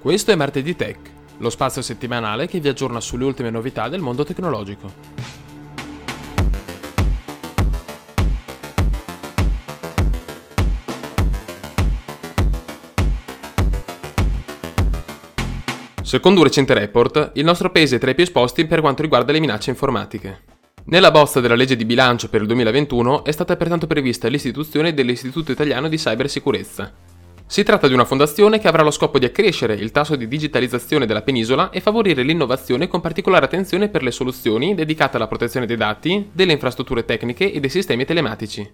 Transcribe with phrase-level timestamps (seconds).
[0.00, 4.22] Questo è Martedì Tech, lo spazio settimanale che vi aggiorna sulle ultime novità del mondo
[4.22, 4.92] tecnologico.
[16.00, 19.32] Secondo un recente report, il nostro paese è tra i più esposti per quanto riguarda
[19.32, 20.44] le minacce informatiche.
[20.84, 25.50] Nella bozza della legge di bilancio per il 2021 è stata pertanto prevista l'istituzione dell'Istituto
[25.50, 27.07] Italiano di Cybersicurezza.
[27.50, 31.06] Si tratta di una fondazione che avrà lo scopo di accrescere il tasso di digitalizzazione
[31.06, 35.78] della penisola e favorire l'innovazione con particolare attenzione per le soluzioni dedicate alla protezione dei
[35.78, 38.70] dati, delle infrastrutture tecniche e dei sistemi telematici.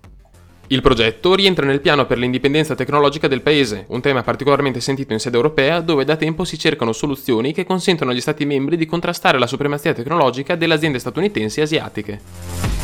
[0.66, 5.20] Il progetto rientra nel piano per l'indipendenza tecnologica del paese, un tema particolarmente sentito in
[5.20, 9.38] sede europea dove da tempo si cercano soluzioni che consentono agli Stati membri di contrastare
[9.38, 12.83] la supremazia tecnologica delle aziende statunitensi e asiatiche.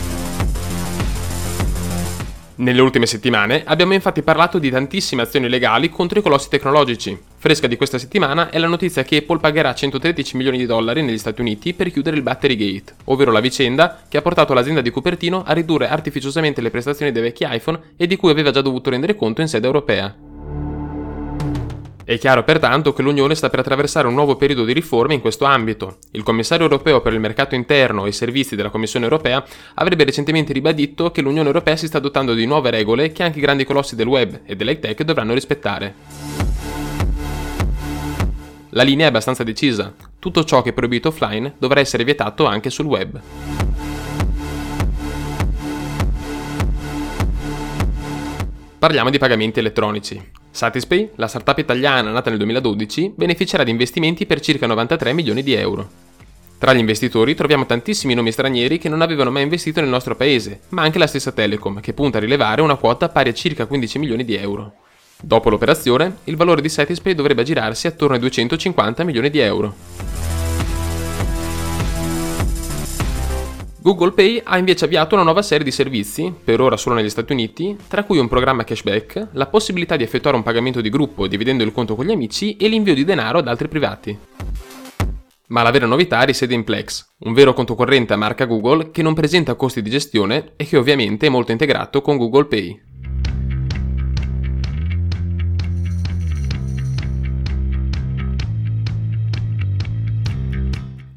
[2.60, 7.18] Nelle ultime settimane abbiamo infatti parlato di tantissime azioni legali contro i colossi tecnologici.
[7.38, 11.16] Fresca di questa settimana è la notizia che Apple pagherà 113 milioni di dollari negli
[11.16, 14.90] Stati Uniti per chiudere il Battery Gate, ovvero la vicenda che ha portato l'azienda di
[14.90, 18.90] Cupertino a ridurre artificiosamente le prestazioni dei vecchi iPhone e di cui aveva già dovuto
[18.90, 20.29] rendere conto in sede europea.
[22.10, 25.44] È chiaro pertanto che l'Unione sta per attraversare un nuovo periodo di riforme in questo
[25.44, 25.98] ambito.
[26.10, 29.44] Il commissario europeo per il mercato interno e i servizi della Commissione europea
[29.74, 33.40] avrebbe recentemente ribadito che l'Unione europea si sta dotando di nuove regole che anche i
[33.40, 35.94] grandi colossi del web e dell'high tech dovranno rispettare.
[38.70, 39.94] La linea è abbastanza decisa.
[40.18, 43.20] Tutto ciò che è proibito offline dovrà essere vietato anche sul web.
[48.80, 50.38] Parliamo di pagamenti elettronici.
[50.50, 55.54] Satispay, la startup italiana nata nel 2012, beneficerà di investimenti per circa 93 milioni di
[55.54, 55.88] euro.
[56.58, 60.60] Tra gli investitori troviamo tantissimi nomi stranieri che non avevano mai investito nel nostro paese,
[60.70, 63.98] ma anche la stessa Telecom, che punta a rilevare una quota pari a circa 15
[63.98, 64.74] milioni di euro.
[65.22, 70.19] Dopo l'operazione, il valore di Satispay dovrebbe girarsi attorno ai 250 milioni di euro.
[73.82, 77.32] Google Pay ha invece avviato una nuova serie di servizi, per ora solo negli Stati
[77.32, 81.64] Uniti, tra cui un programma cashback, la possibilità di effettuare un pagamento di gruppo dividendo
[81.64, 84.18] il conto con gli amici e l'invio di denaro ad altri privati.
[85.46, 89.00] Ma la vera novità risiede in Plex, un vero conto corrente a marca Google che
[89.00, 92.89] non presenta costi di gestione e che ovviamente è molto integrato con Google Pay.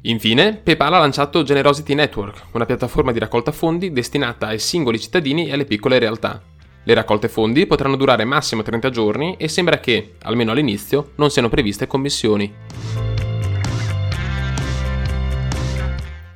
[0.06, 5.46] Infine, PayPal ha lanciato Generosity Network, una piattaforma di raccolta fondi destinata ai singoli cittadini
[5.48, 6.42] e alle piccole realtà.
[6.82, 11.48] Le raccolte fondi potranno durare massimo 30 giorni e sembra che, almeno all'inizio, non siano
[11.48, 13.03] previste commissioni.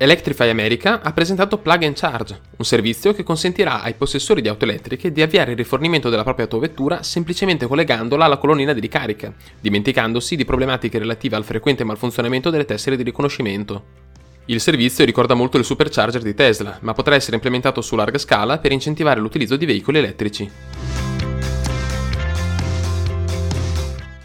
[0.01, 4.63] Electrify America ha presentato Plug and Charge, un servizio che consentirà ai possessori di auto
[4.63, 10.37] elettriche di avviare il rifornimento della propria autovettura semplicemente collegandola alla colonnina di ricarica, dimenticandosi
[10.37, 14.07] di problematiche relative al frequente malfunzionamento delle tessere di riconoscimento.
[14.45, 18.59] Il servizio ricorda molto il supercharger di Tesla, ma potrà essere implementato su larga scala
[18.59, 20.51] per incentivare l'utilizzo di veicoli elettrici.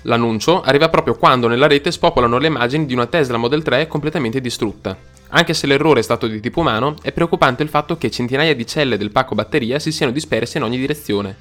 [0.04, 4.40] L'annuncio arriva proprio quando nella rete spopolano le immagini di una Tesla Model 3 completamente
[4.40, 5.13] distrutta.
[5.36, 8.68] Anche se l'errore è stato di tipo umano, è preoccupante il fatto che centinaia di
[8.68, 11.36] celle del pacco batteria si siano disperse in ogni direzione.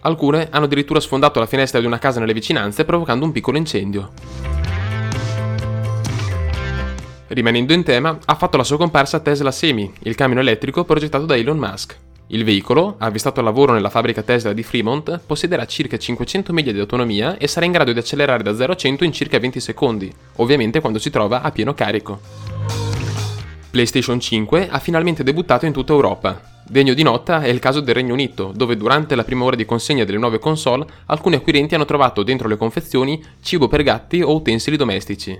[0.00, 4.10] Alcune hanno addirittura sfondato la finestra di una casa nelle vicinanze provocando un piccolo incendio.
[7.26, 11.36] Rimanendo in tema, ha fatto la sua comparsa Tesla Semi, il camion elettrico progettato da
[11.36, 11.94] Elon Musk.
[12.28, 16.80] Il veicolo, avvistato al lavoro nella fabbrica Tesla di Fremont, possederà circa 500 miglia di
[16.80, 20.10] autonomia e sarà in grado di accelerare da 0 a 100 in circa 20 secondi,
[20.36, 22.55] ovviamente quando si trova a pieno carico.
[23.76, 26.40] PlayStation 5 ha finalmente debuttato in tutta Europa.
[26.66, 29.66] Degno di nota è il caso del Regno Unito, dove durante la prima ora di
[29.66, 34.34] consegna delle nuove console alcuni acquirenti hanno trovato dentro le confezioni cibo per gatti o
[34.34, 35.38] utensili domestici.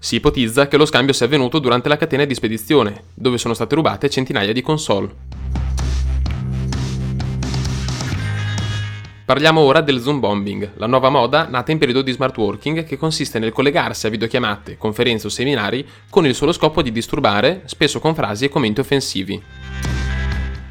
[0.00, 3.76] Si ipotizza che lo scambio sia avvenuto durante la catena di spedizione, dove sono state
[3.76, 5.08] rubate centinaia di console.
[9.26, 12.96] Parliamo ora del Zoom Bombing, la nuova moda nata in periodo di smart working che
[12.96, 17.98] consiste nel collegarsi a videochiamate, conferenze o seminari con il solo scopo di disturbare, spesso
[17.98, 19.42] con frasi e commenti offensivi.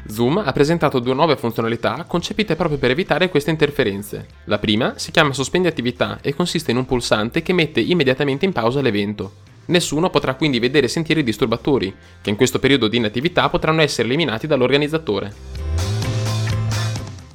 [0.06, 4.26] Zoom ha presentato due nuove funzionalità concepite proprio per evitare queste interferenze.
[4.44, 8.52] La prima si chiama Sospendi attività e consiste in un pulsante che mette immediatamente in
[8.52, 9.32] pausa l'evento.
[9.66, 13.82] Nessuno potrà quindi vedere e sentire i disturbatori, che in questo periodo di inattività potranno
[13.82, 15.55] essere eliminati dall'organizzatore.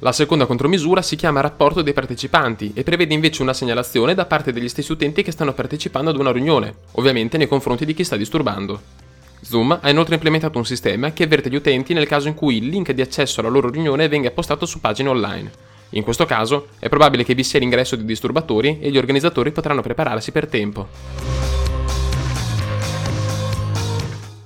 [0.04, 4.52] La seconda contromisura si chiama rapporto dei partecipanti e prevede invece una segnalazione da parte
[4.52, 8.16] degli stessi utenti che stanno partecipando ad una riunione, ovviamente nei confronti di chi sta
[8.16, 8.80] disturbando.
[9.42, 12.66] Zoom ha inoltre implementato un sistema che avverte gli utenti nel caso in cui il
[12.66, 15.52] link di accesso alla loro riunione venga postato su pagine online.
[15.90, 19.82] In questo caso è probabile che vi sia l'ingresso di disturbatori e gli organizzatori potranno
[19.82, 21.41] prepararsi per tempo.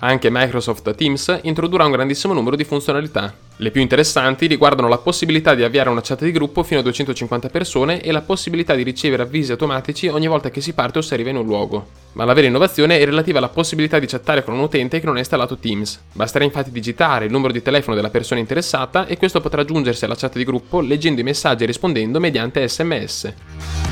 [0.07, 3.35] Anche Microsoft Teams introdurrà un grandissimo numero di funzionalità.
[3.57, 7.49] Le più interessanti riguardano la possibilità di avviare una chat di gruppo fino a 250
[7.49, 11.13] persone e la possibilità di ricevere avvisi automatici ogni volta che si parte o si
[11.13, 11.89] arriva in un luogo.
[12.13, 15.17] Ma la vera innovazione è relativa alla possibilità di chattare con un utente che non
[15.17, 16.01] ha installato Teams.
[16.13, 20.15] Basterà infatti digitare il numero di telefono della persona interessata e questo potrà aggiungersi alla
[20.15, 23.86] chat di gruppo leggendo i messaggi e rispondendo mediante SMS.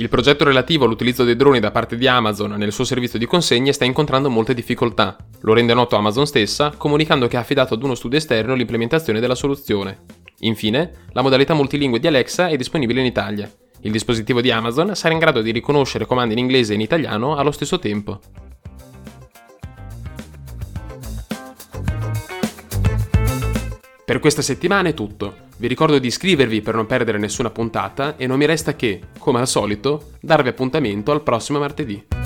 [0.00, 3.74] Il progetto relativo all'utilizzo dei droni da parte di Amazon nel suo servizio di consegne
[3.74, 5.14] sta incontrando molte difficoltà.
[5.40, 9.34] Lo rende noto Amazon stessa, comunicando che ha affidato ad uno studio esterno l'implementazione della
[9.34, 9.98] soluzione.
[10.38, 13.52] Infine, la modalità multilingue di Alexa è disponibile in Italia.
[13.82, 17.36] Il dispositivo di Amazon sarà in grado di riconoscere comandi in inglese e in italiano
[17.36, 18.20] allo stesso tempo.
[24.10, 25.36] Per questa settimana è tutto.
[25.58, 29.38] Vi ricordo di iscrivervi per non perdere nessuna puntata e non mi resta che, come
[29.38, 32.19] al solito, darvi appuntamento al prossimo martedì.